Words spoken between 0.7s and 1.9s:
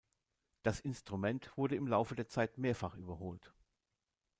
Instrument wurde im